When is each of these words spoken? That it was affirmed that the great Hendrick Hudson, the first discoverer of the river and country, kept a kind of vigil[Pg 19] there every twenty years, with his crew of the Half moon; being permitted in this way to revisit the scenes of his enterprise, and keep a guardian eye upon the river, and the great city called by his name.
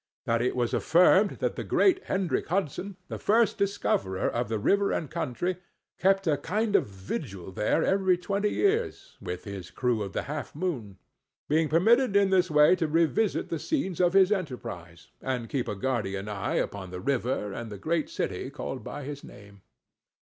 That 0.25 0.41
it 0.41 0.55
was 0.55 0.73
affirmed 0.73 1.37
that 1.41 1.55
the 1.55 1.63
great 1.63 2.05
Hendrick 2.05 2.47
Hudson, 2.47 2.97
the 3.07 3.19
first 3.19 3.59
discoverer 3.59 4.27
of 4.27 4.49
the 4.49 4.57
river 4.57 4.91
and 4.91 5.11
country, 5.11 5.57
kept 5.99 6.25
a 6.25 6.37
kind 6.37 6.75
of 6.75 6.87
vigil[Pg 6.87 7.49
19] 7.53 7.53
there 7.53 7.83
every 7.83 8.17
twenty 8.17 8.49
years, 8.49 9.15
with 9.21 9.43
his 9.43 9.69
crew 9.69 10.01
of 10.01 10.13
the 10.13 10.23
Half 10.23 10.55
moon; 10.55 10.97
being 11.47 11.69
permitted 11.69 12.15
in 12.15 12.31
this 12.31 12.49
way 12.49 12.75
to 12.77 12.87
revisit 12.87 13.49
the 13.49 13.59
scenes 13.59 14.01
of 14.01 14.13
his 14.13 14.31
enterprise, 14.31 15.09
and 15.21 15.47
keep 15.49 15.67
a 15.67 15.75
guardian 15.75 16.27
eye 16.27 16.55
upon 16.55 16.89
the 16.89 16.99
river, 16.99 17.53
and 17.53 17.71
the 17.71 17.77
great 17.77 18.09
city 18.09 18.49
called 18.49 18.83
by 18.83 19.03
his 19.03 19.23
name. 19.23 19.61